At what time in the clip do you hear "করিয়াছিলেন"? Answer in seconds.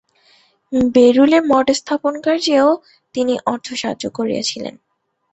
4.09-4.75